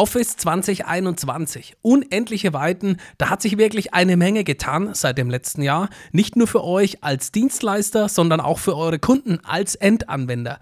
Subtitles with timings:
[0.00, 1.76] Office 2021.
[1.82, 2.96] Unendliche Weiten.
[3.18, 5.90] Da hat sich wirklich eine Menge getan seit dem letzten Jahr.
[6.10, 10.58] Nicht nur für euch als Dienstleister, sondern auch für eure Kunden als Endanwender.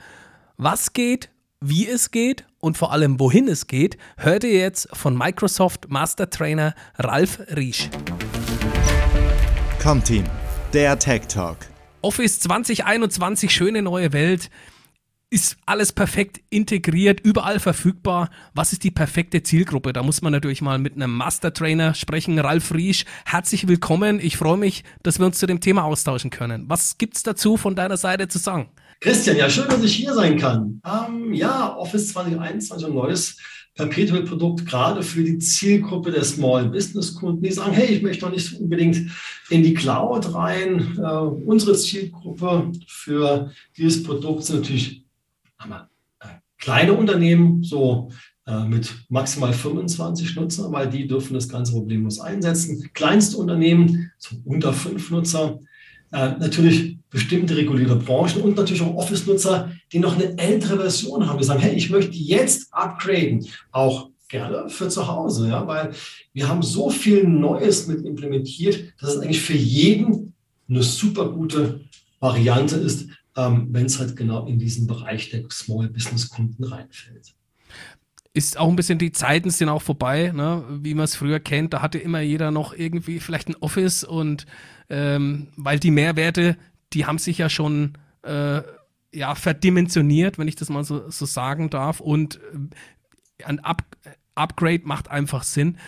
[0.57, 1.31] Was geht,
[1.61, 6.29] wie es geht und vor allem wohin es geht, hört ihr jetzt von Microsoft Master
[6.31, 7.91] Trainer Ralf Riesch.
[9.81, 10.25] Comteam,
[10.73, 11.59] der Tech Talk.
[12.03, 14.51] Office 2021, schöne neue Welt
[15.31, 18.31] ist alles perfekt integriert, überall verfügbar.
[18.55, 19.93] Was ist die perfekte Zielgruppe?
[19.93, 22.39] Da muss man natürlich mal mit einem Master Trainer sprechen.
[22.39, 24.21] Ralf Riesch, herzlich willkommen.
[24.23, 26.65] Ich freue mich, dass wir uns zu dem Thema austauschen können.
[26.69, 28.71] Was gibt's dazu von deiner Seite zu sagen?
[29.01, 30.81] Christian, ja, schön, dass ich hier sein kann.
[30.85, 33.37] Ähm, ja, Office 2021, ein neues
[33.75, 38.59] Perpetual-Produkt, gerade für die Zielgruppe der Small Business-Kunden, die sagen, hey, ich möchte doch nicht
[38.59, 39.13] unbedingt
[39.51, 40.99] in die Cloud rein.
[40.99, 45.05] Äh, unsere Zielgruppe für dieses Produkt sind natürlich
[45.59, 45.91] haben wir
[46.21, 46.27] äh,
[46.59, 48.11] kleine Unternehmen, so
[48.47, 52.91] äh, mit maximal 25 Nutzer, weil die dürfen das ganze problemlos einsetzen.
[52.95, 55.59] Kleinste Unternehmen, so unter fünf Nutzer,
[56.13, 61.39] äh, natürlich bestimmte regulierte Branchen und natürlich auch Office-Nutzer, die noch eine ältere Version haben.
[61.39, 65.93] Die sagen, hey, ich möchte jetzt upgraden, auch gerne für zu Hause, ja, weil
[66.33, 70.35] wir haben so viel Neues mit implementiert, dass es eigentlich für jeden
[70.69, 71.81] eine super gute
[72.21, 77.35] Variante ist, ähm, wenn es halt genau in diesen Bereich der Small Business Kunden reinfällt.
[78.35, 80.65] Ist auch ein bisschen, die Zeiten sind auch vorbei, ne?
[80.83, 81.73] wie man es früher kennt.
[81.73, 84.47] Da hatte immer jeder noch irgendwie vielleicht ein Office und
[84.91, 86.57] ähm, weil die Mehrwerte,
[86.93, 88.61] die haben sich ja schon äh,
[89.13, 92.01] ja, verdimensioniert, wenn ich das mal so, so sagen darf.
[92.01, 92.41] Und
[93.39, 93.85] äh, ein Up
[94.35, 95.79] Upgrade macht einfach Sinn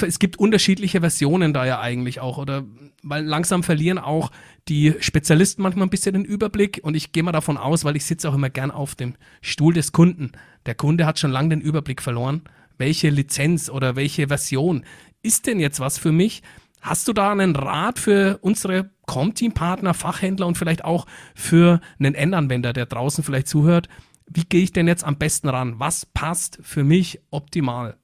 [0.00, 2.64] es gibt unterschiedliche Versionen da ja eigentlich auch, oder
[3.02, 4.30] weil langsam verlieren auch
[4.68, 8.06] die Spezialisten manchmal ein bisschen den Überblick und ich gehe mal davon aus, weil ich
[8.06, 10.32] sitze auch immer gern auf dem Stuhl des Kunden.
[10.66, 12.42] Der Kunde hat schon lange den Überblick verloren.
[12.78, 14.84] Welche Lizenz oder welche Version
[15.22, 16.42] ist denn jetzt was für mich?
[16.80, 22.72] Hast du da einen Rat für unsere Comteam-Partner, Fachhändler und vielleicht auch für einen Endanwender,
[22.72, 23.88] der draußen vielleicht zuhört?
[24.26, 25.78] Wie gehe ich denn jetzt am besten ran?
[25.78, 27.98] Was passt für mich optimal?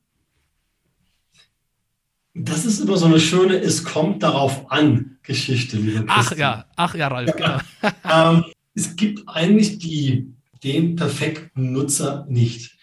[2.40, 7.08] Das ist immer so eine schöne Es kommt darauf an Geschichte, Ach ja, ach ja,
[7.08, 7.58] Ralf, genau.
[8.38, 8.44] ähm,
[8.74, 10.32] es gibt eigentlich die,
[10.62, 12.76] den perfekten Nutzer nicht.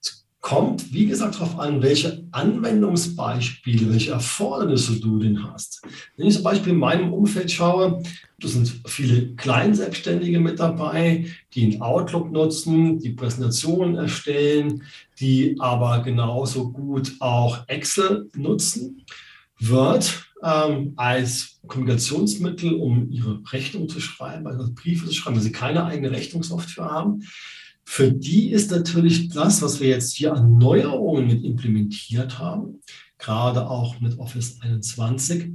[0.00, 5.82] Es kommt, wie gesagt, darauf an, welche Anwendungsbeispiele, welche Erfordernisse du denn hast.
[6.16, 8.02] Wenn ich zum Beispiel in meinem Umfeld schaue,
[8.44, 14.82] da sind viele Kleinselbstständige mit dabei, die einen Outlook nutzen, die Präsentationen erstellen,
[15.18, 19.04] die aber genauso gut auch Excel nutzen.
[19.60, 25.52] Word ähm, als Kommunikationsmittel, um ihre Rechnung zu schreiben, also Briefe zu schreiben, wenn sie
[25.52, 27.22] keine eigene Rechnungssoftware haben.
[27.84, 32.80] Für die ist natürlich das, was wir jetzt hier an Neuerungen mit implementiert haben,
[33.16, 35.52] gerade auch mit Office 21,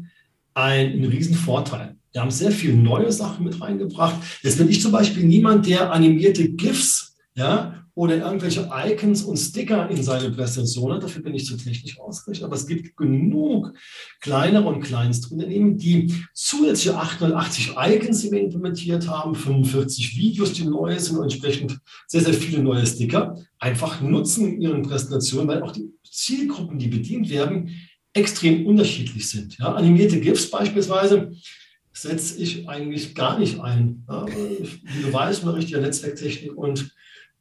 [0.56, 1.98] ein, ein Riesenvorteil.
[2.11, 4.15] Wir haben sehr viele neue Sachen mit reingebracht.
[4.41, 9.89] Jetzt bin ich zum Beispiel niemand, der animierte GIFs ja, oder irgendwelche Icons und Sticker
[9.89, 11.03] in seine Präsentation hat.
[11.03, 12.45] Dafür bin ich zu technisch ausgerichtet.
[12.45, 13.73] Aber es gibt genug
[14.21, 20.65] kleinere und kleinste Unternehmen, die zusätzliche 880 Icons, die wir implementiert haben, 45 Videos, die
[20.65, 21.77] neu sind und entsprechend
[22.07, 26.87] sehr, sehr viele neue Sticker, einfach nutzen in ihren Präsentationen, weil auch die Zielgruppen, die
[26.87, 27.75] bedient werden,
[28.13, 29.57] extrem unterschiedlich sind.
[29.59, 31.33] Ja, animierte GIFs beispielsweise
[32.01, 34.05] setze ich eigentlich gar nicht ein.
[34.07, 36.91] Ja, wie du weißt, unterrichte ja Netzwerktechnik und,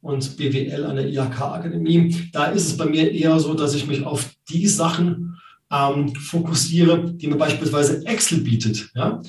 [0.01, 2.29] und BWL an der IHK-Akademie.
[2.33, 5.37] Da ist es bei mir eher so, dass ich mich auf die Sachen
[5.71, 8.89] ähm, fokussiere, die mir beispielsweise Excel bietet.
[8.95, 9.21] Ja?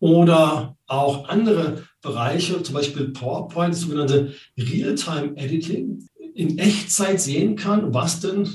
[0.00, 8.20] Oder auch andere Bereiche, zum Beispiel PowerPoint, das sogenannte Real-Time-Editing, in Echtzeit sehen kann, was
[8.20, 8.48] denn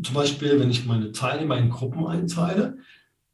[0.00, 2.78] zum Beispiel, wenn ich meine Teilnehmer in Gruppen einteile,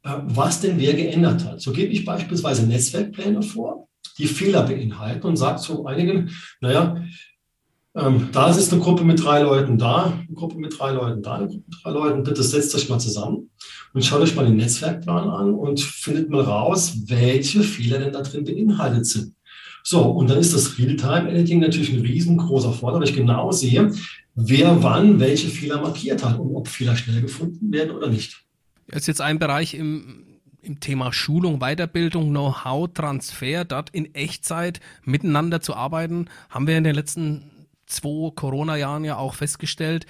[0.03, 1.61] was denn wer geändert hat.
[1.61, 7.03] So gebe ich beispielsweise Netzwerkpläne vor, die Fehler beinhalten und sage zu einigen, naja,
[7.93, 11.35] ähm, da ist eine Gruppe mit drei Leuten da, eine Gruppe mit drei Leuten da,
[11.35, 12.23] eine Gruppe mit drei Leuten.
[12.23, 13.49] Bitte setzt euch mal zusammen
[13.93, 18.21] und schaut euch mal den Netzwerkplan an und findet mal raus, welche Fehler denn da
[18.21, 19.35] drin beinhaltet sind.
[19.83, 23.91] So, und dann ist das Realtime-Editing natürlich ein riesengroßer Vorteil, weil ich genau sehe,
[24.35, 28.40] wer wann welche Fehler markiert hat und ob Fehler schnell gefunden werden oder nicht.
[28.91, 30.25] Das ist jetzt ein Bereich im,
[30.61, 36.83] im Thema Schulung, Weiterbildung, Know-how, Transfer, dort in Echtzeit miteinander zu arbeiten, haben wir in
[36.83, 37.49] den letzten
[37.87, 40.05] zwei Corona-Jahren ja auch festgestellt.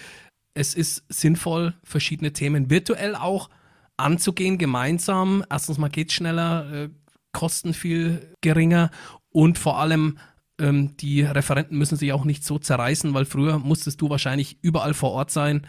[0.53, 3.49] Es ist sinnvoll, verschiedene Themen virtuell auch
[3.97, 5.45] anzugehen, gemeinsam.
[5.49, 6.89] Erstens mal geht es schneller, äh,
[7.33, 8.91] Kosten viel geringer
[9.29, 10.17] und vor allem
[10.59, 14.93] ähm, die Referenten müssen sich auch nicht so zerreißen, weil früher musstest du wahrscheinlich überall
[14.93, 15.65] vor Ort sein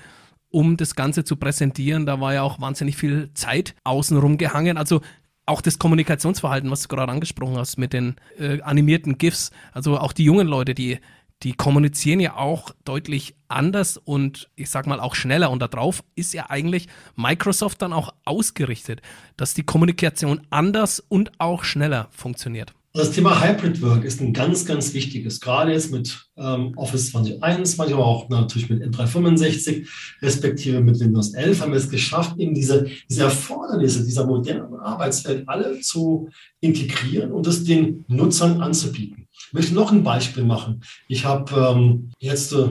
[0.53, 2.07] um das Ganze zu präsentieren.
[2.07, 4.77] Da war ja auch wahnsinnig viel Zeit außenrum gehangen.
[4.77, 5.01] Also
[5.47, 9.51] auch das Kommunikationsverhalten, was du gerade angesprochen hast mit den äh, animierten GIFs.
[9.73, 10.99] Also auch die jungen Leute, die,
[11.43, 15.51] die kommunizieren ja auch deutlich anders und ich sag mal auch schneller.
[15.51, 19.03] Und darauf ist ja eigentlich Microsoft dann auch ausgerichtet,
[19.37, 22.73] dass die Kommunikation anders und auch schneller funktioniert.
[22.95, 27.95] Das Thema Hybrid Work ist ein ganz, ganz wichtiges, gerade jetzt mit ähm, Office 2021,
[27.95, 29.89] aber auch natürlich mit M365,
[30.21, 35.49] respektive mit Windows 11 haben wir es geschafft, eben diese, diese Erfordernisse dieser modernen Arbeitswelt
[35.49, 36.29] alle zu
[36.61, 39.27] integrieren und es den Nutzern anzubieten.
[39.47, 40.83] Ich möchte noch ein Beispiel machen.
[41.09, 42.69] Ich habe ähm, jetzt äh,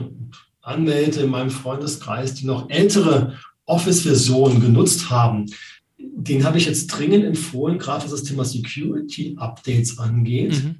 [0.60, 5.46] Anwälte in meinem Freundeskreis, die noch ältere Office-Versionen genutzt haben
[6.14, 10.62] den habe ich jetzt dringend empfohlen, gerade was das Thema Security Updates angeht.
[10.62, 10.76] Mhm.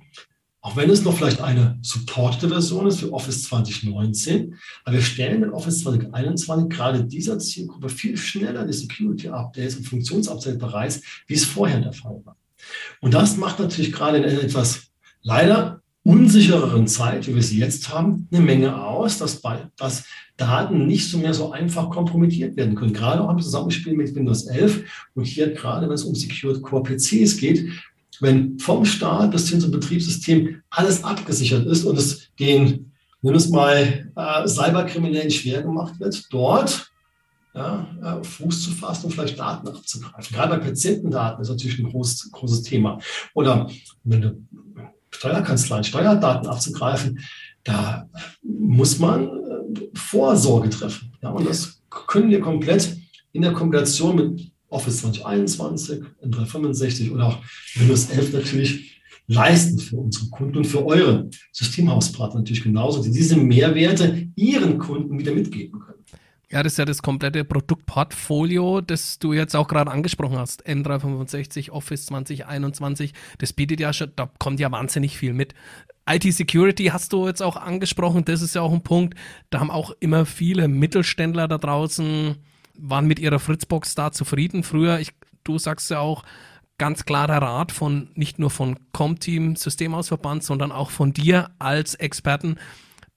[0.60, 4.54] Auch wenn es noch vielleicht eine supportete Version ist für Office 2019,
[4.84, 9.84] aber wir stellen in Office 2021 gerade dieser Zielgruppe viel schneller die Security Updates und
[9.84, 12.36] Funktionsupdates bereit, wie es vorher der Fall war.
[13.00, 14.92] Und das macht natürlich gerade in etwas
[15.22, 19.40] leider unsichereren Zeit, wie wir sie jetzt haben, eine Menge aus, dass,
[19.76, 20.04] dass
[20.36, 22.92] Daten nicht so mehr so einfach kompromittiert werden können.
[22.92, 24.84] Gerade auch im Zusammenspiel mit Windows 11
[25.14, 27.68] und hier gerade, wenn es um Secured Core PCs geht,
[28.20, 33.48] wenn vom Start bis hin zum Betriebssystem alles abgesichert ist und es den, nennen es
[33.48, 36.90] mal, äh, Cyberkriminellen schwer gemacht wird, dort
[37.54, 40.34] ja, äh, Fuß zu fassen und vielleicht Daten abzugreifen.
[40.34, 42.98] Gerade bei Patientendaten ist natürlich ein großes, großes Thema.
[43.34, 43.70] Oder
[44.04, 44.36] wenn du
[45.12, 47.20] Steuerkanzleien, Steuerdaten abzugreifen,
[47.64, 48.08] da
[48.42, 49.28] muss man äh,
[49.94, 51.12] Vorsorge treffen.
[51.22, 52.96] Ja, und das können wir komplett
[53.32, 57.38] in der Kombination mit Office 2021, M365 oder auch
[57.74, 63.36] Windows 11 natürlich leisten für unsere Kunden und für eure Systemhauspartner natürlich genauso, die diese
[63.36, 66.04] Mehrwerte ihren Kunden wieder mitgeben können.
[66.52, 70.66] Ja, das ist ja das komplette Produktportfolio, das du jetzt auch gerade angesprochen hast.
[70.68, 75.54] M365, Office 2021, das bietet ja schon, da kommt ja wahnsinnig viel mit.
[76.06, 79.14] IT-Security hast du jetzt auch angesprochen, das ist ja auch ein Punkt.
[79.48, 82.36] Da haben auch immer viele Mittelständler da draußen,
[82.78, 84.62] waren mit ihrer Fritzbox da zufrieden.
[84.62, 85.14] Früher, ich,
[85.44, 86.22] du sagst ja auch,
[86.76, 92.56] ganz klarer Rat von nicht nur von Comteam Systemhausverband, sondern auch von dir als Experten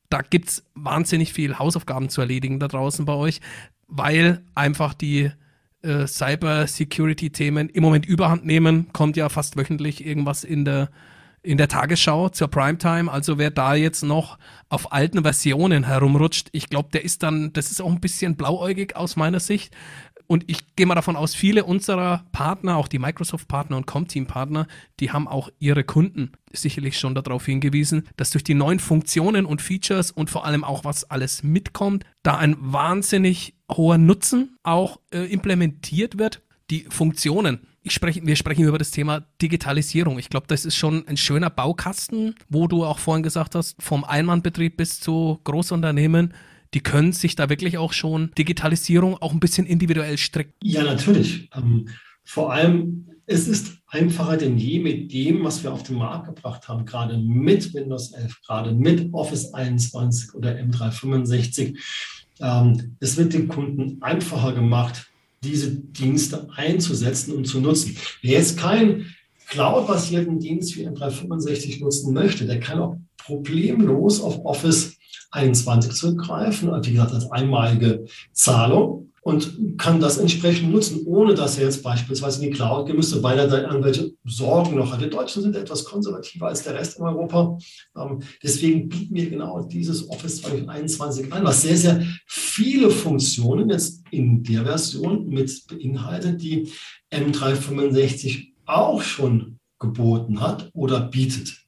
[0.09, 3.41] da gibt es wahnsinnig viel Hausaufgaben zu erledigen da draußen bei euch,
[3.87, 5.31] weil einfach die
[5.81, 8.91] äh, Cyber-Security-Themen im Moment überhand nehmen.
[8.93, 10.89] Kommt ja fast wöchentlich irgendwas in der,
[11.43, 13.11] in der Tagesschau zur Primetime.
[13.11, 14.37] Also wer da jetzt noch
[14.69, 18.95] auf alten Versionen herumrutscht, ich glaube, der ist dann, das ist auch ein bisschen blauäugig
[18.95, 19.75] aus meiner Sicht.
[20.27, 24.67] Und ich gehe mal davon aus, viele unserer Partner, auch die Microsoft-Partner und Comteam-Partner,
[24.99, 29.61] die haben auch ihre Kunden sicherlich schon darauf hingewiesen, dass durch die neuen Funktionen und
[29.61, 35.25] Features und vor allem auch was alles mitkommt, da ein wahnsinnig hoher Nutzen auch äh,
[35.25, 36.41] implementiert wird.
[36.71, 40.17] Die Funktionen, spreche, wir sprechen über das Thema Digitalisierung.
[40.17, 44.03] Ich glaube, das ist schon ein schöner Baukasten, wo du auch vorhin gesagt hast, vom
[44.03, 46.33] Einmannbetrieb bis zu Großunternehmen
[46.75, 50.53] die können sich da wirklich auch schon Digitalisierung auch ein bisschen individuell stricken.
[50.61, 51.49] Ja, natürlich.
[51.55, 51.87] Ähm,
[52.25, 56.67] vor allem, es ist einfacher denn je mit dem, was wir auf den Markt gebracht
[56.67, 61.77] haben, gerade mit Windows 11, gerade mit Office 21 oder M365.
[62.41, 65.09] Ähm, es wird den Kunden einfacher gemacht,
[65.45, 67.95] diese Dienste einzusetzen und zu nutzen.
[68.21, 69.15] Wer jetzt keinen
[69.47, 74.94] Cloud-basierten Dienst wie M365 nutzen möchte, der kann auch problemlos auf Office
[75.35, 81.65] 21 zurückgreifen, wie gesagt, als einmalige Zahlung und kann das entsprechend nutzen, ohne dass er
[81.65, 85.01] jetzt beispielsweise in die Cloud gehen müsste, weil er da irgendwelche Sorgen noch hat.
[85.01, 87.57] Die Deutschen sind etwas konservativer als der Rest in Europa.
[87.97, 94.03] Ähm, deswegen bieten wir genau dieses Office 2021 an, was sehr, sehr viele Funktionen jetzt
[94.11, 96.71] in der Version mit beinhaltet, die
[97.11, 101.65] M365 auch schon geboten hat oder bietet.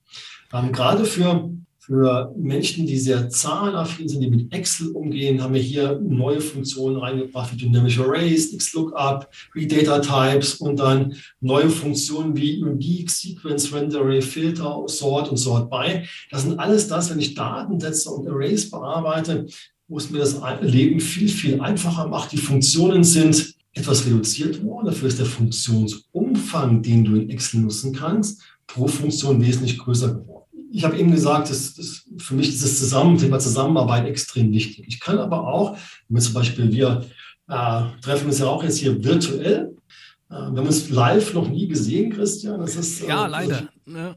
[0.54, 1.57] Ähm, gerade für
[1.88, 6.98] für Menschen, die sehr zahlenaffin sind, die mit Excel umgehen, haben wir hier neue Funktionen
[6.98, 9.26] reingebracht, wie Dynamic Arrays, XLOOKUP,
[9.56, 16.04] Redata Types und dann neue Funktionen wie Unique, Sequence, Rendering, Filter, Sort und Sort by.
[16.30, 19.46] Das sind alles das, wenn ich Datensätze und Arrays bearbeite,
[19.88, 22.34] wo es mir das Leben viel, viel einfacher macht.
[22.34, 24.88] Die Funktionen sind etwas reduziert worden.
[24.88, 30.37] Dafür ist der Funktionsumfang, den du in Excel nutzen kannst, pro Funktion wesentlich größer geworden
[30.78, 34.86] ich habe eben gesagt, das, das, für mich ist das Zusammen, Thema Zusammenarbeit extrem wichtig.
[34.88, 35.76] Ich kann aber auch,
[36.08, 37.04] wenn zum Beispiel wir
[37.50, 39.76] äh, treffen uns ja auch jetzt hier virtuell,
[40.30, 42.60] äh, wir haben uns live noch nie gesehen, Christian.
[42.60, 43.70] Das ist, äh, ja, leider.
[43.88, 44.16] Ja.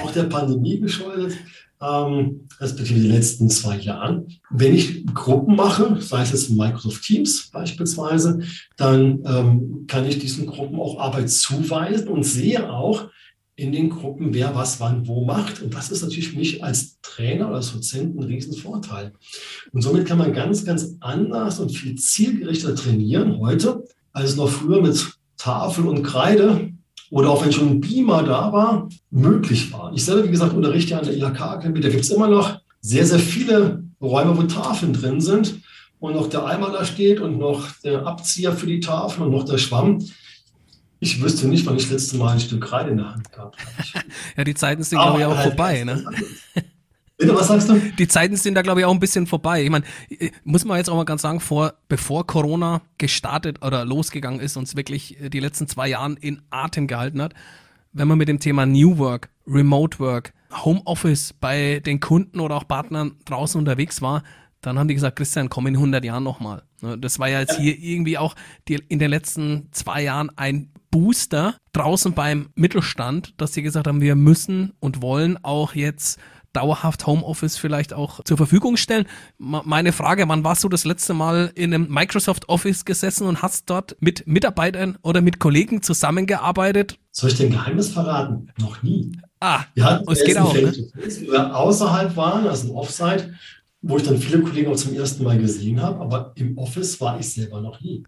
[0.00, 1.36] Auch der Pandemie geschuldet.
[1.82, 4.28] ähm, respektive die letzten zwei Jahren.
[4.48, 8.42] Wenn ich Gruppen mache, sei es jetzt Microsoft Teams beispielsweise,
[8.76, 13.08] dann ähm, kann ich diesen Gruppen auch Arbeit zuweisen und sehe auch
[13.56, 15.62] in den Gruppen, wer was wann wo macht.
[15.62, 19.12] Und das ist natürlich für mich als Trainer oder als Dozent ein Riesenvorteil.
[19.72, 24.82] Und somit kann man ganz, ganz anders und viel zielgerichteter trainieren heute, als noch früher
[24.82, 25.02] mit
[25.38, 26.70] Tafel und Kreide
[27.10, 29.92] oder auch wenn schon ein Beamer da war, möglich war.
[29.94, 31.80] Ich selber, wie gesagt, unterrichte ja an der IHK-Akademie.
[31.80, 35.60] Da gibt es immer noch sehr, sehr viele Räume, wo Tafeln drin sind
[35.98, 39.44] und noch der Eimer da steht und noch der Abzieher für die Tafel und noch
[39.44, 40.04] der Schwamm.
[40.98, 43.58] Ich wüsste nicht, wann ich das letzte Mal ein Stück Kreide in der Hand gehabt
[43.58, 44.06] habe.
[44.36, 45.84] ja, die Zeiten sind, glaube ich, auch halt vorbei.
[45.84, 46.04] Ne?
[47.18, 47.80] Bitte, was sagst du?
[47.98, 49.62] Die Zeiten sind da, glaube ich, auch ein bisschen vorbei.
[49.62, 49.84] Ich meine,
[50.44, 54.76] muss man jetzt auch mal ganz sagen, vor, bevor Corona gestartet oder losgegangen ist, uns
[54.76, 57.34] wirklich die letzten zwei Jahren in Atem gehalten hat,
[57.92, 62.68] wenn man mit dem Thema New Work, Remote Work, Homeoffice bei den Kunden oder auch
[62.68, 64.22] Partnern draußen unterwegs war,
[64.60, 66.62] dann haben die gesagt, Christian, komm in 100 Jahren nochmal.
[66.82, 68.34] Ne, das war ja jetzt hier irgendwie auch
[68.68, 74.00] die, in den letzten zwei Jahren ein Booster draußen beim Mittelstand, dass sie gesagt haben,
[74.00, 76.18] wir müssen und wollen auch jetzt
[76.56, 79.06] dauerhaft Homeoffice vielleicht auch zur Verfügung stellen.
[79.36, 83.68] Meine Frage, wann warst du das letzte Mal in einem Microsoft Office gesessen und hast
[83.68, 86.98] dort mit Mitarbeitern oder mit Kollegen zusammengearbeitet?
[87.10, 88.50] Soll ich den Geheimnis verraten?
[88.58, 89.12] Noch nie.
[89.38, 90.54] Ah, wir hatten es geht auch.
[90.54, 90.72] Ne?
[90.94, 93.34] Wir außerhalb waren, also ein Offsite,
[93.88, 97.20] wo ich dann viele Kollegen auch zum ersten Mal gesehen habe, aber im Office war
[97.20, 98.02] ich selber noch nie.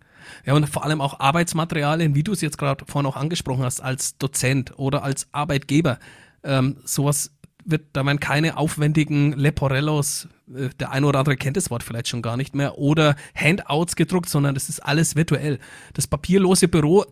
[0.45, 3.81] Ja, und vor allem auch Arbeitsmaterialien, wie du es jetzt gerade vorhin auch angesprochen hast,
[3.81, 5.99] als Dozent oder als Arbeitgeber.
[6.43, 7.31] Ähm, sowas
[7.65, 12.09] wird, da werden keine aufwendigen Leporellos, äh, der eine oder andere kennt das Wort vielleicht
[12.09, 15.61] schon gar nicht mehr, oder Handouts gedruckt, sondern das ist alles virtuell.
[15.95, 17.05] Das papierlose Büro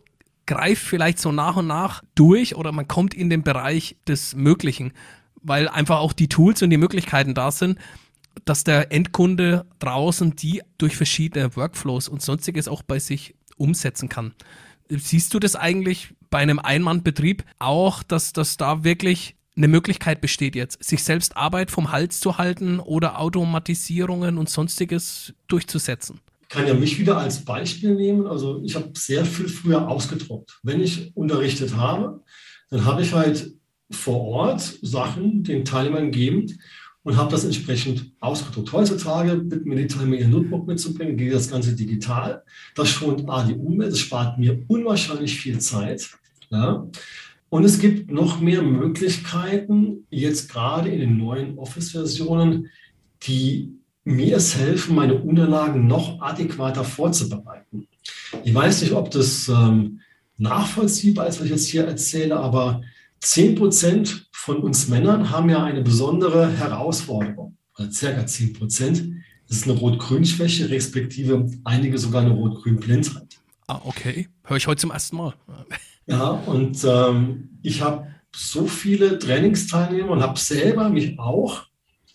[0.46, 4.92] greift vielleicht so nach und nach durch oder man kommt in den Bereich des Möglichen,
[5.42, 7.78] weil einfach auch die Tools und die Möglichkeiten da sind,
[8.44, 14.34] dass der Endkunde draußen die durch verschiedene Workflows und sonstiges auch bei sich umsetzen kann.
[14.88, 20.54] Siehst du das eigentlich bei einem Einmannbetrieb auch, dass das da wirklich eine Möglichkeit besteht
[20.54, 26.20] jetzt, sich selbst Arbeit vom Hals zu halten oder Automatisierungen und sonstiges durchzusetzen?
[26.42, 28.26] Ich kann ja mich wieder als Beispiel nehmen.
[28.26, 30.60] Also ich habe sehr viel früher ausgedruckt.
[30.62, 32.22] Wenn ich unterrichtet habe,
[32.70, 33.52] dann habe ich halt
[33.90, 36.58] vor Ort Sachen den Teilnehmern gegeben
[37.06, 38.72] und habe das entsprechend ausgedruckt.
[38.72, 42.42] Heutzutage bitten mir die Teilnehmer ihr Notebook mitzubringen, geht das Ganze digital.
[42.74, 46.10] Das schont A, die Umwelt, das spart mir unwahrscheinlich viel Zeit.
[46.50, 46.84] Ja.
[47.48, 52.70] Und es gibt noch mehr Möglichkeiten, jetzt gerade in den neuen Office-Versionen,
[53.22, 53.72] die
[54.02, 57.86] mir es helfen, meine Unterlagen noch adäquater vorzubereiten.
[58.42, 60.00] Ich weiß nicht, ob das ähm,
[60.38, 62.82] nachvollziehbar ist, was ich jetzt hier erzähle, aber
[63.20, 69.04] 10 Prozent von uns Männern haben ja eine besondere Herausforderung, oder circa 10 Prozent.
[69.48, 73.38] Das ist eine Rot-Grün-Schwäche, respektive einige sogar eine Rot-Grün-Blindheit.
[73.68, 74.28] Ah, okay.
[74.44, 75.34] Höre ich heute zum ersten Mal.
[76.06, 81.64] Ja, und ähm, ich habe so viele Trainingsteilnehmer und habe selber mich auch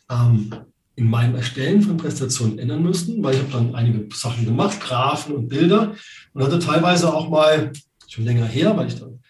[0.10, 0.54] ähm,
[0.96, 5.36] in meinem Erstellen von Präsentationen ändern müssen, weil ich habe dann einige Sachen gemacht, Graphen
[5.36, 5.96] und Bilder
[6.34, 7.72] und hatte teilweise auch mal,
[8.08, 9.21] schon länger her, weil ich dann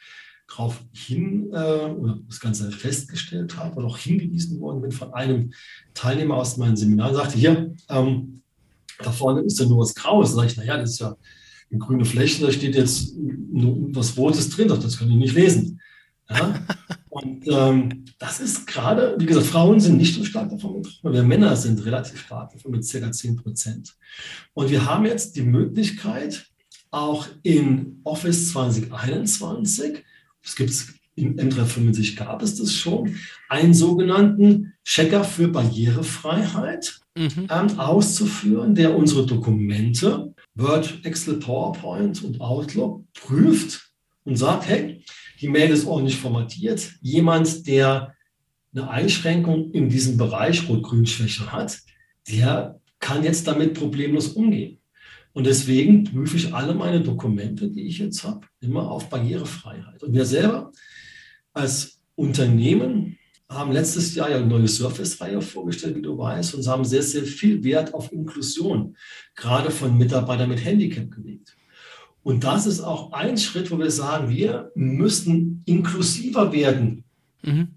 [0.52, 5.54] darauf hin äh, oder das Ganze festgestellt habe und auch hingewiesen worden bin von einem
[5.94, 8.42] Teilnehmer aus meinem Seminar, und sagte, hier, ähm,
[9.00, 10.30] da vorne ist ja nur was Graues.
[10.30, 11.16] Da sage ich, naja, das ist ja
[11.70, 15.36] eine grüne Fläche, da steht jetzt nur was Rotes drin, doch das kann ich nicht
[15.36, 15.80] lesen.
[16.30, 16.60] Ja?
[17.10, 21.24] Und ähm, das ist gerade, wie gesagt, Frauen sind nicht so stark davon betroffen, wir
[21.24, 23.12] Männer sind relativ stark davon mit ca.
[23.12, 23.96] 10 Prozent.
[24.54, 26.46] Und wir haben jetzt die Möglichkeit,
[26.90, 30.04] auch in Office 2021,
[30.44, 33.16] das gibt es in M365 gab es das schon,
[33.50, 37.48] einen sogenannten Checker für Barrierefreiheit mhm.
[37.50, 43.92] ähm, auszuführen, der unsere Dokumente, Word, Excel, PowerPoint und Outlook prüft
[44.24, 45.04] und sagt, hey,
[45.40, 46.94] die Mail ist ordentlich formatiert.
[47.02, 48.16] Jemand, der
[48.74, 51.80] eine Einschränkung in diesem Bereich Rot-Grün-Schwäche hat,
[52.30, 54.81] der kann jetzt damit problemlos umgehen.
[55.34, 60.04] Und deswegen prüfe ich alle meine Dokumente, die ich jetzt habe, immer auf Barrierefreiheit.
[60.04, 60.72] Und wir selber
[61.54, 63.18] als Unternehmen
[63.50, 67.24] haben letztes Jahr ja eine neue Surface-Reihe vorgestellt, wie du weißt, und haben sehr, sehr
[67.24, 68.96] viel Wert auf Inklusion,
[69.36, 71.58] gerade von Mitarbeitern mit Handicap gelegt.
[72.24, 77.04] Und das ist auch ein Schritt, wo wir sagen, wir müssen inklusiver werden.
[77.42, 77.70] Mhm.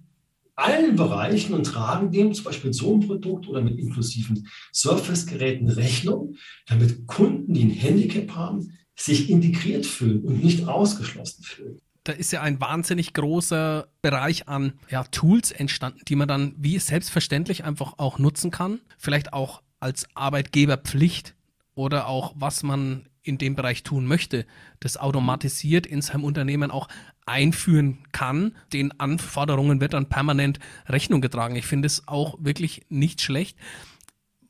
[0.57, 6.37] Allen Bereichen und tragen dem zum Beispiel so ein Produkt oder mit inklusiven Surface-Geräten Rechnung,
[6.67, 11.81] damit Kunden, die ein Handicap haben, sich integriert fühlen und nicht ausgeschlossen fühlen.
[12.05, 16.79] da ist ja ein wahnsinnig großer Bereich an ja, Tools entstanden, die man dann wie
[16.79, 18.81] selbstverständlich einfach auch nutzen kann.
[18.99, 21.35] Vielleicht auch als Arbeitgeberpflicht
[21.75, 24.47] oder auch was man in dem Bereich tun möchte,
[24.79, 26.89] das automatisiert in seinem Unternehmen auch
[27.27, 28.55] einführen kann.
[28.73, 31.57] Den Anforderungen wird dann permanent Rechnung getragen.
[31.57, 33.59] Ich finde es auch wirklich nicht schlecht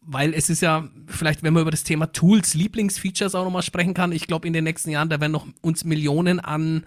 [0.07, 3.95] weil es ist ja, vielleicht, wenn man über das Thema Tools, Lieblingsfeatures auch nochmal sprechen
[3.95, 6.85] kann, ich glaube, in den nächsten Jahren, da werden noch uns Millionen an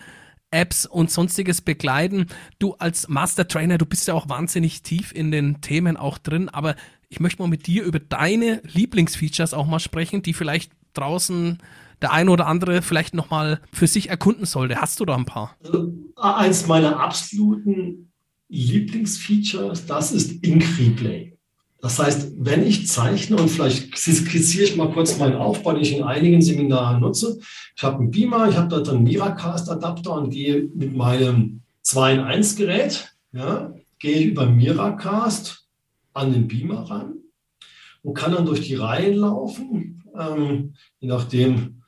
[0.52, 2.28] Apps und sonstiges begleiten.
[2.60, 6.50] Du als Master Trainer, du bist ja auch wahnsinnig tief in den Themen auch drin,
[6.50, 6.76] aber
[7.10, 11.60] ich möchte mal mit dir über deine Lieblingsfeatures auch mal sprechen, die vielleicht draußen
[12.02, 14.80] der eine oder andere vielleicht nochmal für sich erkunden sollte.
[14.82, 15.56] Hast du da ein paar?
[15.64, 18.12] Also, eins meiner absoluten
[18.50, 21.34] Lieblingsfeatures, das ist Ink Replay.
[21.80, 25.96] Das heißt, wenn ich zeichne und vielleicht skizziere ich mal kurz meinen Aufbau, den ich
[25.96, 27.40] in einigen Seminaren nutze.
[27.76, 32.20] Ich habe einen Beamer, ich habe dort einen Miracast-Adapter und gehe mit meinem 2 in
[32.22, 35.68] 1 Gerät, ja, gehe ich über Miracast
[36.14, 37.14] an den Beamer ran
[38.04, 41.82] und kann dann durch die Reihen laufen, ähm, je nachdem,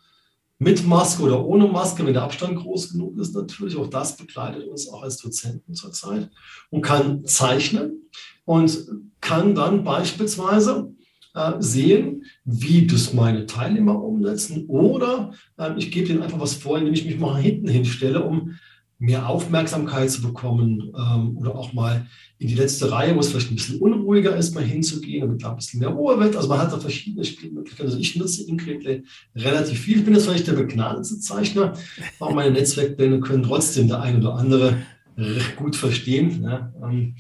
[0.60, 3.78] mit Maske oder ohne Maske, wenn der Abstand groß genug ist, natürlich.
[3.78, 6.30] Auch das begleitet uns auch als Dozenten zurzeit
[6.70, 8.10] und kann zeichnen
[8.44, 8.78] und
[9.22, 10.94] kann dann beispielsweise
[11.34, 16.78] äh, sehen, wie das meine Teilnehmer umsetzen oder äh, ich gebe ihnen einfach was vor,
[16.78, 18.58] indem ich mich mal hinten hinstelle, um
[19.00, 22.06] mehr Aufmerksamkeit zu bekommen ähm, oder auch mal
[22.38, 25.52] in die letzte Reihe, wo es vielleicht ein bisschen unruhiger ist, mal hinzugehen, damit da
[25.52, 26.36] ein bisschen mehr Ruhe wird.
[26.36, 27.86] Also man hat da verschiedene Spielmöglichkeiten.
[27.86, 29.04] Also ich nutze Inkretle
[29.36, 30.00] relativ viel.
[30.00, 31.74] Ich bin jetzt vielleicht der begnadete Zeichner,
[32.20, 34.78] aber meine Netzwerkpläne können trotzdem der ein oder andere
[35.18, 36.44] recht gut verstehen.
[36.44, 37.16] Ja, ähm,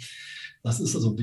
[0.63, 1.15] das ist also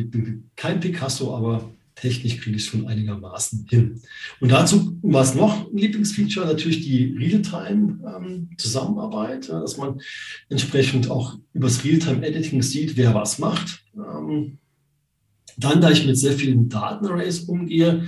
[0.56, 4.00] kein Picasso, aber technisch kriege ich es schon einigermaßen hin.
[4.40, 10.00] Und dazu was noch ein Lieblingsfeature, natürlich die Realtime-Zusammenarbeit, ähm, dass man
[10.48, 13.82] entsprechend auch übers Realtime-Editing sieht, wer was macht.
[13.96, 14.58] Ähm,
[15.56, 18.06] dann, da ich mit sehr vielen Datenarrays umgehe,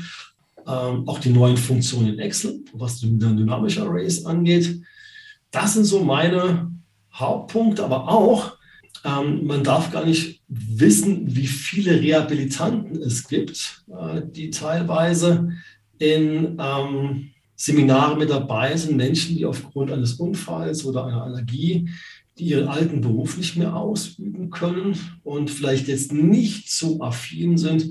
[0.66, 4.82] ähm, auch die neuen Funktionen in Excel, was dynamische Arrays angeht.
[5.50, 6.70] Das sind so meine
[7.14, 8.57] Hauptpunkte, aber auch
[9.04, 15.52] ähm, man darf gar nicht wissen, wie viele Rehabilitanten es gibt, äh, die teilweise
[15.98, 21.88] in ähm, Seminaren mit dabei sind, Menschen, die aufgrund eines Unfalls oder einer Allergie,
[22.38, 27.90] die ihren alten Beruf nicht mehr ausüben können und vielleicht jetzt nicht so affin sind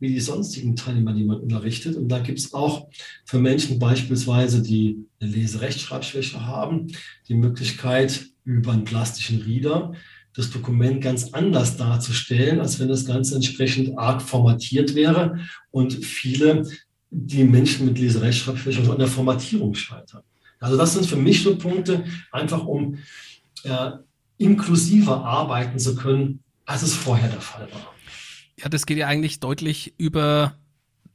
[0.00, 1.96] wie die sonstigen Teilnehmer, die man unterrichtet.
[1.96, 2.88] Und da gibt es auch
[3.24, 6.86] für Menschen beispielsweise, die eine Leserechtschreibschwäche haben,
[7.28, 9.92] die Möglichkeit, über einen plastischen Reader
[10.34, 16.68] das Dokument ganz anders darzustellen, als wenn das Ganze entsprechend arg formatiert wäre und viele,
[17.10, 20.22] die Menschen mit Leserechtschreibschwäche an der Formatierung scheitern.
[20.60, 22.98] Also das sind für mich so Punkte, einfach um
[23.64, 23.90] äh,
[24.36, 27.94] inklusiver arbeiten zu können, als es vorher der Fall war.
[28.56, 30.54] Ja, das geht ja eigentlich deutlich über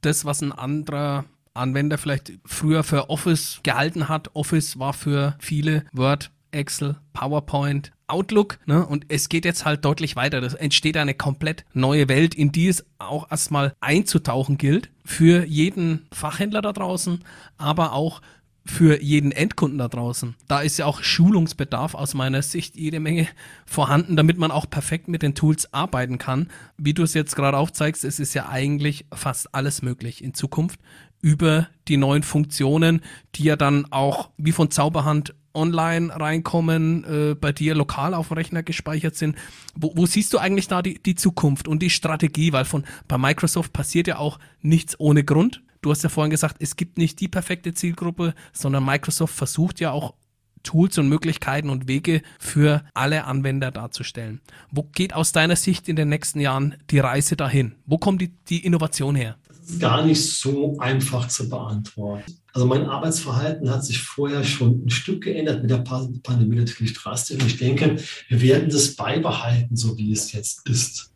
[0.00, 1.24] das, was ein anderer
[1.54, 4.34] Anwender vielleicht früher für Office gehalten hat.
[4.34, 8.58] Office war für viele Word, Excel, PowerPoint, Outlook.
[8.66, 8.86] Ne?
[8.86, 10.40] Und es geht jetzt halt deutlich weiter.
[10.40, 14.90] Das entsteht eine komplett neue Welt, in die es auch erstmal einzutauchen gilt.
[15.04, 17.24] Für jeden Fachhändler da draußen,
[17.58, 18.20] aber auch
[18.66, 20.34] für jeden Endkunden da draußen.
[20.48, 23.28] Da ist ja auch Schulungsbedarf aus meiner Sicht jede Menge
[23.66, 26.48] vorhanden, damit man auch perfekt mit den Tools arbeiten kann.
[26.78, 30.80] Wie du es jetzt gerade aufzeigst, es ist ja eigentlich fast alles möglich in Zukunft
[31.20, 33.02] über die neuen Funktionen,
[33.34, 38.36] die ja dann auch wie von Zauberhand online reinkommen, äh, bei dir lokal auf dem
[38.36, 39.36] Rechner gespeichert sind.
[39.74, 42.52] Wo, wo siehst du eigentlich da die, die Zukunft und die Strategie?
[42.52, 45.62] Weil von bei Microsoft passiert ja auch nichts ohne Grund.
[45.82, 49.90] Du hast ja vorhin gesagt, es gibt nicht die perfekte Zielgruppe, sondern Microsoft versucht ja
[49.90, 50.14] auch
[50.62, 54.40] Tools und Möglichkeiten und Wege für alle Anwender darzustellen.
[54.70, 57.76] Wo geht aus deiner Sicht in den nächsten Jahren die Reise dahin?
[57.86, 59.36] Wo kommt die, die Innovation her?
[59.78, 62.32] Gar nicht so einfach zu beantworten.
[62.52, 67.40] Also mein Arbeitsverhalten hat sich vorher schon ein Stück geändert, mit der Pandemie natürlich drastisch.
[67.40, 67.96] Und ich denke,
[68.28, 71.12] wir werden das beibehalten, so wie es jetzt ist.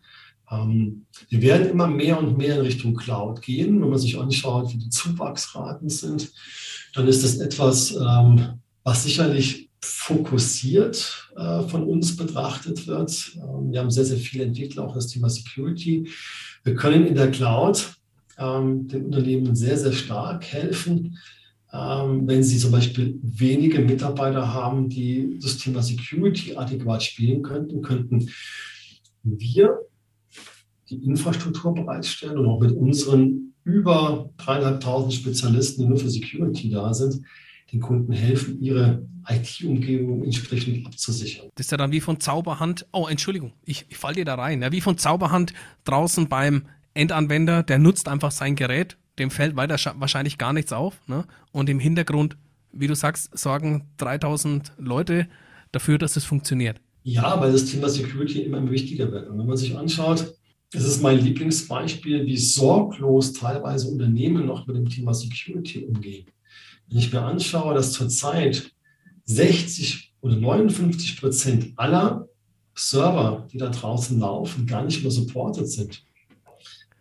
[0.50, 3.80] Ähm, wir werden immer mehr und mehr in Richtung Cloud gehen.
[3.80, 6.32] Wenn man sich anschaut, wie die Zuwachsraten sind,
[6.94, 13.36] dann ist das etwas, ähm, was sicherlich fokussiert äh, von uns betrachtet wird.
[13.36, 16.08] Ähm, wir haben sehr, sehr viele Entwickler, auch das Thema Security.
[16.64, 17.97] Wir können in der Cloud
[18.38, 21.18] ähm, den Unternehmen sehr, sehr stark helfen,
[21.72, 27.82] ähm, wenn sie zum Beispiel wenige Mitarbeiter haben, die das Thema Security adäquat spielen könnten,
[27.82, 28.30] könnten
[29.22, 29.78] wir
[30.88, 36.94] die Infrastruktur bereitstellen und auch mit unseren über dreieinhalbtausend Spezialisten, die nur für Security da
[36.94, 37.22] sind,
[37.70, 41.50] den Kunden helfen, ihre IT-Umgebung entsprechend abzusichern.
[41.54, 44.62] Das ist ja dann wie von Zauberhand, oh Entschuldigung, ich, ich falle dir da rein,
[44.62, 45.52] ja, wie von Zauberhand
[45.84, 46.62] draußen beim
[46.98, 51.24] Endanwender, der nutzt einfach sein Gerät, dem fällt weiter wahrscheinlich gar nichts auf ne?
[51.52, 52.36] und im Hintergrund,
[52.72, 55.28] wie du sagst, sorgen 3000 Leute
[55.72, 56.80] dafür, dass es funktioniert.
[57.04, 59.28] Ja, weil das Thema Security immer wichtiger wird.
[59.28, 60.34] Und wenn man sich anschaut,
[60.74, 66.26] es ist mein Lieblingsbeispiel, wie sorglos teilweise Unternehmen noch mit dem Thema Security umgehen.
[66.88, 68.72] Wenn ich mir anschaue, dass zurzeit
[69.24, 72.28] 60 oder 59 Prozent aller
[72.74, 76.04] Server, die da draußen laufen, gar nicht mehr supported sind.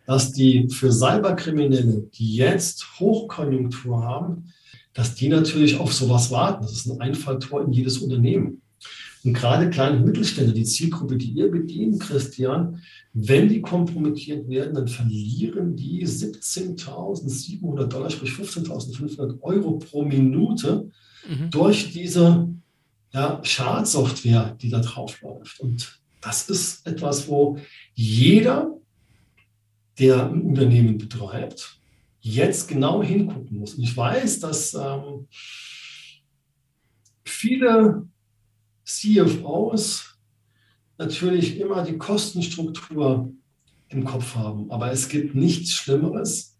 [0.08, 4.52] Dass die für Cyberkriminelle, die jetzt Hochkonjunktur haben,
[4.94, 6.62] dass die natürlich auf sowas warten.
[6.62, 8.62] Das ist ein Einfalltor in jedes Unternehmen.
[9.22, 12.80] Und gerade kleine Mittelstände, die Zielgruppe, die ihr bedient, Christian,
[13.12, 20.90] wenn die kompromittiert werden, dann verlieren die 17.700 Dollar, sprich 15.500 Euro pro Minute
[21.28, 21.50] mhm.
[21.50, 22.48] durch diese
[23.12, 25.60] ja, Schadsoftware, die da drauf läuft.
[25.60, 27.58] Und das ist etwas, wo
[27.94, 28.77] jeder,
[29.98, 31.80] der ein Unternehmen betreibt,
[32.20, 33.74] jetzt genau hingucken muss.
[33.74, 35.26] Und ich weiß, dass ähm,
[37.24, 38.06] viele
[38.84, 40.18] CFOs
[40.98, 43.32] natürlich immer die Kostenstruktur
[43.88, 44.70] im Kopf haben.
[44.70, 46.56] Aber es gibt nichts Schlimmeres,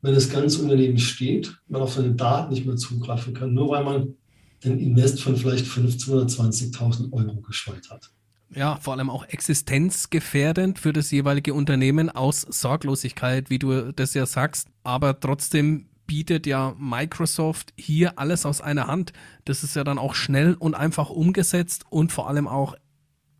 [0.00, 3.84] wenn das ganze Unternehmen steht, man auf seine Daten nicht mehr zugreifen kann, nur weil
[3.84, 4.14] man
[4.62, 8.10] den Invest von vielleicht 15.000 oder 20.000 Euro gescheut hat.
[8.50, 14.26] Ja, vor allem auch existenzgefährdend für das jeweilige Unternehmen aus Sorglosigkeit, wie du das ja
[14.26, 14.68] sagst.
[14.84, 19.12] Aber trotzdem bietet ja Microsoft hier alles aus einer Hand.
[19.44, 22.76] Das ist ja dann auch schnell und einfach umgesetzt und vor allem auch,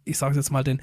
[0.05, 0.81] ich sage jetzt mal, den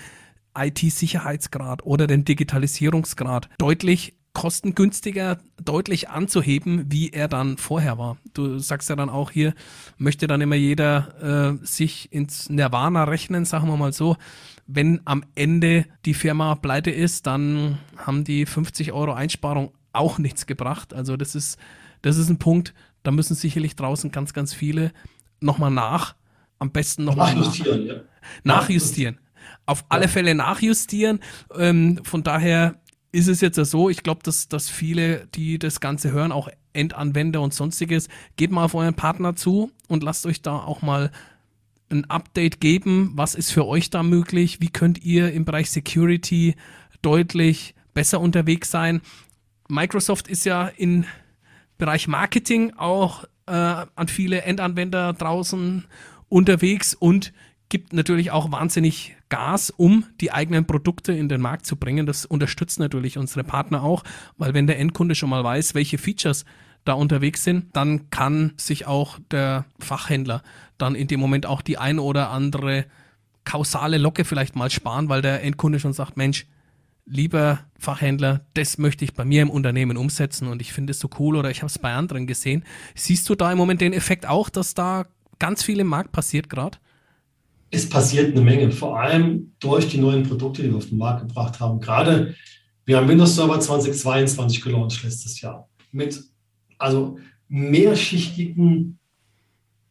[0.56, 8.18] IT-Sicherheitsgrad oder den Digitalisierungsgrad deutlich kostengünstiger deutlich anzuheben, wie er dann vorher war.
[8.34, 9.54] Du sagst ja dann auch hier,
[9.98, 14.16] möchte dann immer jeder äh, sich ins Nirvana rechnen, sagen wir mal so.
[14.68, 20.46] Wenn am Ende die Firma pleite ist, dann haben die 50 Euro Einsparung auch nichts
[20.46, 20.94] gebracht.
[20.94, 21.58] Also das ist,
[22.02, 24.94] das ist ein Punkt, da müssen sicherlich draußen ganz, ganz viele
[25.42, 26.16] nochmal nach,
[26.60, 27.88] am besten nochmal nachjustieren.
[27.88, 28.02] Nach, ja.
[28.44, 29.20] Nachjustieren.
[29.66, 31.20] Auf alle Fälle nachjustieren.
[31.58, 32.80] Ähm, von daher
[33.12, 37.42] ist es jetzt so, ich glaube, dass, dass viele, die das Ganze hören, auch Endanwender
[37.42, 41.12] und sonstiges, geht mal auf euren Partner zu und lasst euch da auch mal
[41.90, 43.12] ein Update geben.
[43.16, 44.62] Was ist für euch da möglich?
[44.62, 46.56] Wie könnt ihr im Bereich Security
[47.02, 49.02] deutlich besser unterwegs sein?
[49.68, 51.04] Microsoft ist ja im
[51.78, 55.86] Bereich Marketing auch äh, an viele Endanwender draußen
[56.30, 57.34] unterwegs und
[57.68, 62.06] gibt natürlich auch wahnsinnig Gas, um die eigenen Produkte in den Markt zu bringen.
[62.06, 64.04] Das unterstützt natürlich unsere Partner auch,
[64.38, 66.46] weil wenn der Endkunde schon mal weiß, welche Features
[66.84, 70.44] da unterwegs sind, dann kann sich auch der Fachhändler
[70.78, 72.86] dann in dem Moment auch die ein oder andere
[73.46, 76.46] kausale Locke vielleicht mal sparen, weil der Endkunde schon sagt, Mensch,
[77.06, 81.10] lieber Fachhändler, das möchte ich bei mir im Unternehmen umsetzen und ich finde es so
[81.20, 82.66] cool oder ich habe es bei anderen gesehen.
[82.96, 85.06] Siehst du da im Moment den Effekt auch, dass da
[85.40, 86.78] ganz viel im Markt passiert gerade?
[87.72, 91.28] Es passiert eine Menge, vor allem durch die neuen Produkte, die wir auf den Markt
[91.28, 91.80] gebracht haben.
[91.80, 92.36] Gerade
[92.86, 96.22] wir haben Windows Server 2022 gelauncht letztes Jahr mit
[96.78, 99.00] also mehrschichtigen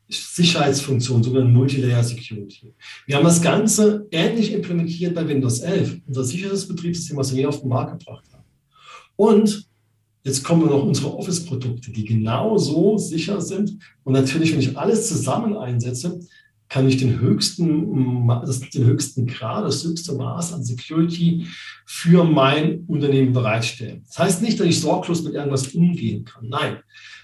[0.09, 2.75] Sicherheitsfunktion, sogenannte Multilayer Security.
[3.07, 7.61] Wir haben das Ganze ähnlich implementiert bei Windows 11, unser sicheres Betriebssystem, was wir auf
[7.61, 8.45] den Markt gebracht haben.
[9.15, 9.69] Und
[10.25, 13.79] jetzt kommen noch unsere Office-Produkte, die genauso sicher sind.
[14.03, 16.21] Und natürlich, wenn ich alles zusammen einsetze,
[16.71, 18.29] kann ich den höchsten,
[18.73, 21.47] den höchsten Grad, das höchste Maß an Security
[21.85, 24.05] für mein Unternehmen bereitstellen.
[24.07, 26.49] Das heißt nicht, dass ich sorglos mit irgendwas umgehen kann.
[26.49, 26.79] Nein,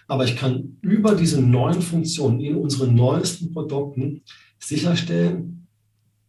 [0.09, 4.23] aber ich kann über diese neuen Funktionen in unseren neuesten Produkten
[4.59, 5.69] sicherstellen,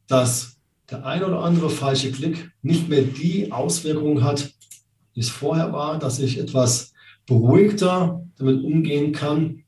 [0.06, 0.58] dass
[0.90, 4.54] der ein oder andere falsche Klick nicht mehr die Auswirkungen hat,
[5.16, 6.94] wie es vorher war, dass ich etwas
[7.26, 9.64] beruhigter damit umgehen kann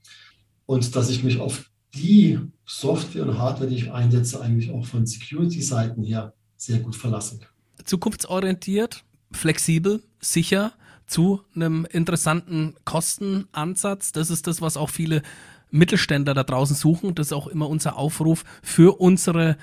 [0.67, 2.38] und dass ich mich auf die
[2.69, 7.49] Software und Hardware, die ich einsetze, eigentlich auch von Security-Seiten her sehr gut verlassen kann.
[7.84, 10.73] Zukunftsorientiert, flexibel, sicher
[11.08, 14.12] zu einem interessanten Kostenansatz.
[14.12, 15.23] Das ist das, was auch viele
[15.71, 17.15] Mittelständler da draußen suchen.
[17.15, 19.58] Das ist auch immer unser Aufruf für unsere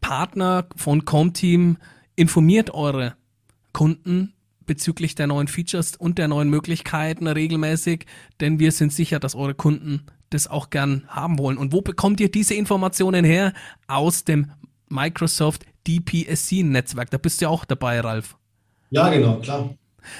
[0.00, 1.78] Partner von Comteam.
[2.14, 3.16] Informiert eure
[3.72, 4.32] Kunden
[4.64, 8.06] bezüglich der neuen Features und der neuen Möglichkeiten regelmäßig,
[8.38, 11.56] denn wir sind sicher, dass eure Kunden das auch gern haben wollen.
[11.56, 13.52] Und wo bekommt ihr diese Informationen her?
[13.86, 14.50] Aus dem
[14.88, 17.10] Microsoft DPSC-Netzwerk.
[17.10, 18.36] Da bist du ja auch dabei, Ralf.
[18.90, 19.76] Ja, genau, klar.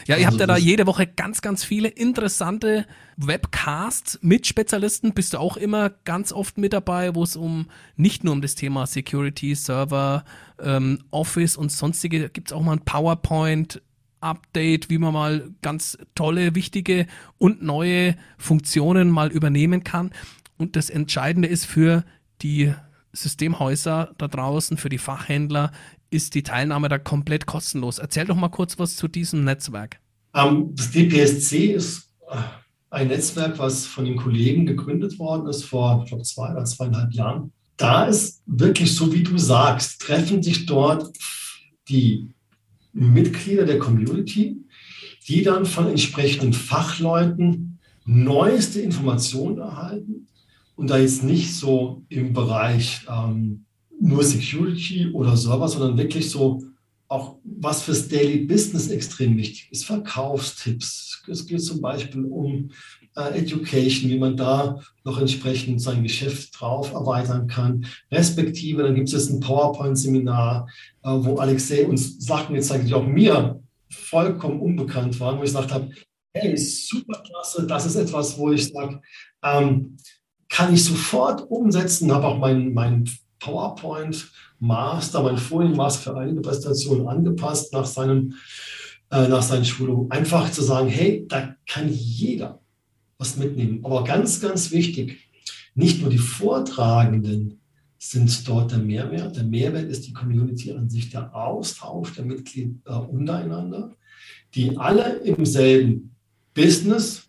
[0.07, 5.12] Ja, ihr also habt ja da jede Woche ganz, ganz viele interessante Webcasts mit Spezialisten.
[5.12, 8.55] Bist du auch immer ganz oft mit dabei, wo es um nicht nur um das
[8.55, 10.24] Thema Security, Server,
[10.59, 13.83] ähm, Office und sonstige, gibt es auch mal ein PowerPoint,
[14.25, 17.07] Update, wie man mal ganz tolle, wichtige
[17.39, 20.11] und neue Funktionen mal übernehmen kann.
[20.57, 22.05] Und das Entscheidende ist für
[22.43, 22.73] die
[23.13, 25.73] Systemhäuser da draußen, für die Fachhändler,
[26.11, 27.99] ist die Teilnahme da komplett kostenlos.
[27.99, 30.01] Erzähl doch mal kurz was zu diesem Netzwerk.
[30.35, 32.37] Ähm, das DPSC ist äh,
[32.91, 37.13] ein Netzwerk, was von den Kollegen gegründet worden ist vor, ich glaube, zwei oder zweieinhalb
[37.13, 37.53] Jahren.
[37.77, 41.17] Da ist wirklich so, wie du sagst, treffen sich dort
[41.89, 42.34] die
[42.95, 44.57] Mitglieder der Community,
[45.29, 50.27] die dann von entsprechenden Fachleuten neueste Informationen erhalten
[50.77, 53.65] und da jetzt nicht so im Bereich ähm,
[54.01, 56.63] nur Security oder Server, sondern wirklich so
[57.09, 61.23] auch was fürs Daily Business extrem wichtig ist, Verkaufstipps.
[61.29, 62.71] Es geht zum Beispiel um
[63.20, 67.87] Education, wie man da noch entsprechend sein Geschäft drauf erweitern kann.
[68.11, 70.68] Respektive, dann gibt es jetzt ein PowerPoint-Seminar,
[71.03, 75.72] äh, wo Alexei uns Sachen jetzt eigentlich auch mir vollkommen unbekannt waren, wo ich gesagt
[75.72, 75.90] habe,
[76.33, 79.00] hey, super klasse, das ist etwas, wo ich sage,
[79.42, 79.96] ähm,
[80.48, 87.07] kann ich sofort umsetzen, habe auch mein, mein PowerPoint Master, mein Folienmaster für einige Präsentationen
[87.07, 88.35] angepasst nach, seinem,
[89.11, 90.11] äh, nach seinen Schulungen.
[90.11, 92.61] Einfach zu sagen, hey, da kann jeder
[93.25, 93.81] was mitnehmen.
[93.85, 95.19] Aber ganz, ganz wichtig,
[95.75, 97.61] nicht nur die Vortragenden
[97.99, 99.37] sind dort der Mehrwert.
[99.37, 103.97] Der Mehrwert ist die Community an sich, der Austausch der Mitglieder untereinander,
[104.55, 106.15] die alle im selben
[106.53, 107.29] Business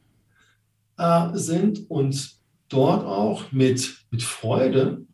[0.97, 2.36] äh, sind und
[2.67, 5.05] dort auch mit, mit Freude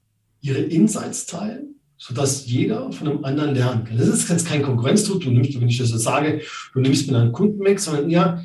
[0.42, 3.98] ihre Insights teilen, sodass jeder von einem anderen lernen kann.
[3.98, 6.42] Das ist jetzt kein Konkurrenzdruck, du nimmst, wenn ich das so sage,
[6.74, 8.44] du nimmst mir einen Kunden weg, sondern eher,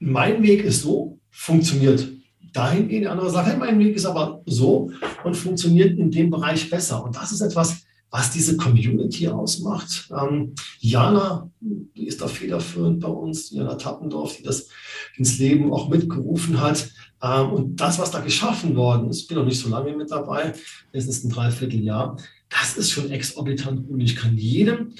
[0.00, 2.08] mein Weg ist so, funktioniert
[2.52, 4.90] dahingehend, der andere sagt, hey, mein Weg ist aber so
[5.24, 7.04] und funktioniert in dem Bereich besser.
[7.04, 10.08] Und das ist etwas, was diese Community ausmacht.
[10.18, 14.68] Ähm, Jana, die ist da federführend bei uns, Jana Tappendorf, die das
[15.16, 16.90] ins Leben auch mitgerufen hat.
[17.22, 20.54] Ähm, und das, was da geschaffen worden ist, bin noch nicht so lange mit dabei,
[20.92, 22.16] es ist ein Dreivierteljahr,
[22.48, 24.02] das ist schon exorbitant gut.
[24.02, 24.94] Ich kann jedem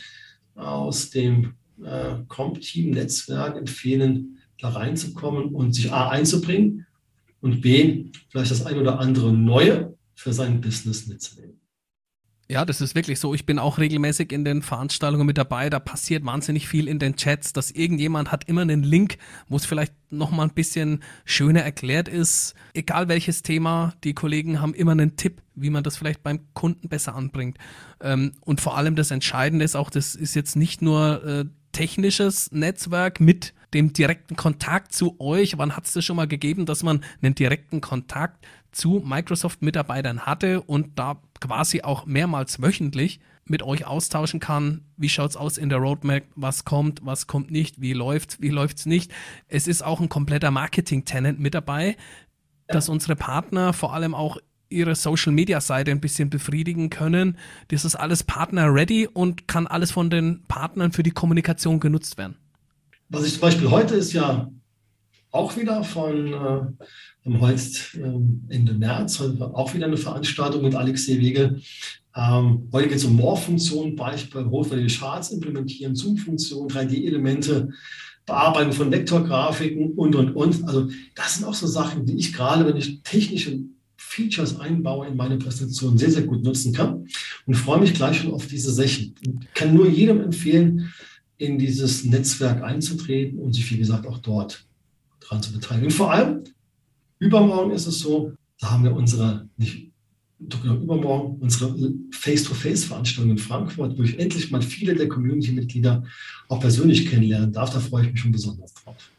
[0.54, 6.86] aus dem äh, Comp-Team-Netzwerk empfehlen, da reinzukommen und sich A einzubringen
[7.40, 11.58] und B, vielleicht das ein oder andere Neue für sein Business mitzunehmen.
[12.50, 13.34] Ja, das ist wirklich so.
[13.34, 15.68] Ich bin auch regelmäßig in den Veranstaltungen mit dabei.
[15.68, 19.18] Da passiert wahnsinnig viel in den Chats, dass irgendjemand hat immer einen Link,
[19.48, 22.54] wo es vielleicht noch mal ein bisschen schöner erklärt ist.
[22.72, 26.88] Egal welches Thema, die Kollegen haben immer einen Tipp, wie man das vielleicht beim Kunden
[26.88, 27.58] besser anbringt.
[28.00, 32.50] Ähm, und vor allem das Entscheidende ist auch, das ist jetzt nicht nur äh, technisches
[32.50, 35.58] Netzwerk mit dem direkten Kontakt zu euch.
[35.58, 40.60] Wann hat es das schon mal gegeben, dass man einen direkten Kontakt zu Microsoft-Mitarbeitern hatte
[40.62, 44.82] und da quasi auch mehrmals wöchentlich mit euch austauschen kann.
[44.96, 46.24] Wie schaut es aus in der Roadmap?
[46.34, 47.80] Was kommt, was kommt nicht?
[47.80, 49.12] Wie läuft, wie läuft's nicht?
[49.48, 51.96] Es ist auch ein kompletter Marketing-Tenant mit dabei,
[52.66, 54.36] dass unsere Partner vor allem auch
[54.68, 57.38] ihre Social Media Seite ein bisschen befriedigen können.
[57.68, 62.18] Das ist alles Partner ready und kann alles von den Partnern für die Kommunikation genutzt
[62.18, 62.36] werden.
[63.10, 64.50] Was ich zum Beispiel heute ist ja
[65.30, 67.62] auch wieder von äh, haben heute
[67.94, 71.58] ähm, Ende März heute auch wieder eine Veranstaltung mit Alexei Wege.
[72.14, 77.70] Ähm, heute geht es um More-Funktionen, Beispiel hochwertige Charts implementieren, Zoom-Funktionen, 3D-Elemente,
[78.26, 80.64] Bearbeiten von Vektorgrafiken und, und, und.
[80.64, 83.58] Also das sind auch so Sachen, die ich gerade, wenn ich technische
[83.96, 87.06] Features einbaue in meine Präsentation, sehr, sehr gut nutzen kann.
[87.46, 89.14] Und freue mich gleich schon auf diese Session.
[89.22, 90.92] Ich kann nur jedem empfehlen,
[91.38, 94.66] in dieses Netzwerk einzutreten und sich, wie gesagt, auch dort
[95.20, 95.86] dran zu beteiligen.
[95.86, 96.44] Und vor allem,
[97.18, 99.90] Übermorgen ist es so, da haben wir unsere, nicht
[100.38, 101.74] genau übermorgen, unsere
[102.12, 106.04] Face-to-Face-Veranstaltung in Frankfurt, wo ich endlich mal viele der Community-Mitglieder
[106.48, 107.70] auch persönlich kennenlernen darf.
[107.72, 109.10] Da freue ich mich schon besonders drauf.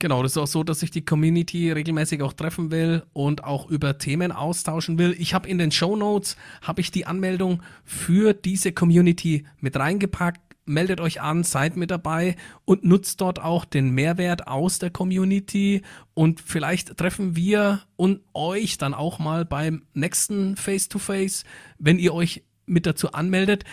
[0.00, 3.70] Genau, das ist auch so, dass sich die Community regelmäßig auch treffen will und auch
[3.70, 5.14] über Themen austauschen will.
[5.18, 10.43] Ich habe in den Show Notes habe ich die Anmeldung für diese Community mit reingepackt
[10.66, 15.82] meldet euch an, seid mit dabei und nutzt dort auch den Mehrwert aus der Community
[16.14, 21.44] und vielleicht treffen wir und euch dann auch mal beim nächsten Face-to-Face, -face,
[21.78, 23.64] wenn ihr euch mit dazu anmeldet.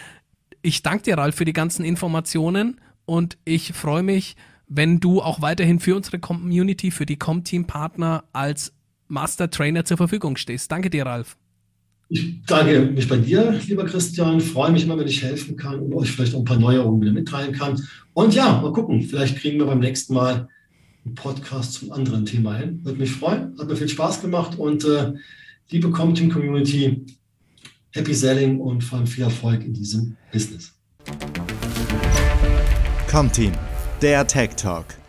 [0.62, 4.36] Ich danke dir, Ralf, für die ganzen Informationen und ich freue mich,
[4.67, 8.73] wenn du auch weiterhin für unsere Community, für die Comteam-Partner als
[9.08, 10.71] Master Trainer zur Verfügung stehst.
[10.71, 11.38] Danke dir, Ralf.
[12.13, 14.41] Ich danke mich bei dir, lieber Christian.
[14.41, 17.13] Freue mich immer, wenn ich helfen kann und euch vielleicht auch ein paar Neuerungen wieder
[17.13, 17.82] mitteilen kann.
[18.13, 19.02] Und ja, mal gucken.
[19.02, 20.50] Vielleicht kriegen wir beim nächsten Mal
[21.06, 22.82] einen Podcast zum anderen Thema hin.
[22.84, 23.58] Würde mich freuen.
[23.58, 24.60] Hat mir viel Spaß gemacht.
[24.60, 25.13] Und äh,
[25.69, 27.06] liebe Comteam Community,
[27.91, 30.74] happy selling und vor allem viel Erfolg in diesem Business.
[33.10, 33.54] Comteam,
[34.02, 35.00] der Tech Talk.